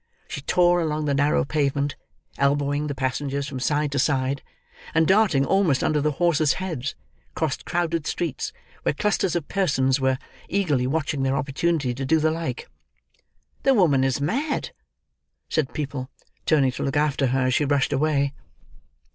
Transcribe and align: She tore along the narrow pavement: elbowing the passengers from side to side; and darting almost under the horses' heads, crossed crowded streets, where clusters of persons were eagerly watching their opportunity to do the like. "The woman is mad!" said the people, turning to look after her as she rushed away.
She 0.27 0.41
tore 0.41 0.81
along 0.81 1.05
the 1.05 1.13
narrow 1.13 1.45
pavement: 1.45 1.95
elbowing 2.39 2.87
the 2.87 2.95
passengers 2.95 3.47
from 3.47 3.59
side 3.59 3.91
to 3.91 3.99
side; 3.99 4.41
and 4.95 5.05
darting 5.05 5.45
almost 5.45 5.83
under 5.83 6.01
the 6.01 6.13
horses' 6.13 6.53
heads, 6.53 6.95
crossed 7.35 7.65
crowded 7.65 8.07
streets, 8.07 8.51
where 8.81 8.93
clusters 8.95 9.35
of 9.35 9.47
persons 9.47 9.99
were 9.99 10.17
eagerly 10.49 10.87
watching 10.87 11.21
their 11.21 11.37
opportunity 11.37 11.93
to 11.93 12.03
do 12.03 12.19
the 12.19 12.31
like. 12.31 12.67
"The 13.61 13.75
woman 13.75 14.03
is 14.03 14.19
mad!" 14.19 14.71
said 15.49 15.67
the 15.67 15.73
people, 15.73 16.09
turning 16.47 16.71
to 16.71 16.83
look 16.83 16.97
after 16.97 17.27
her 17.27 17.45
as 17.45 17.53
she 17.53 17.65
rushed 17.65 17.93
away. 17.93 18.33